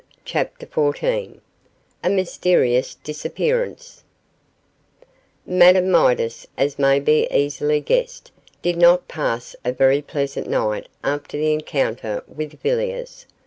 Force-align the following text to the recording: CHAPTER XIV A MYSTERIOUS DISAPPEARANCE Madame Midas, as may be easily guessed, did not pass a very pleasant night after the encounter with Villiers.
CHAPTER 0.25 0.65
XIV 0.65 1.41
A 2.03 2.09
MYSTERIOUS 2.09 2.95
DISAPPEARANCE 3.03 4.03
Madame 5.45 5.91
Midas, 5.91 6.47
as 6.57 6.79
may 6.79 6.99
be 6.99 7.27
easily 7.29 7.81
guessed, 7.81 8.31
did 8.63 8.77
not 8.77 9.07
pass 9.07 9.55
a 9.63 9.71
very 9.71 10.01
pleasant 10.01 10.49
night 10.49 10.87
after 11.03 11.37
the 11.37 11.53
encounter 11.53 12.23
with 12.27 12.59
Villiers. 12.61 13.27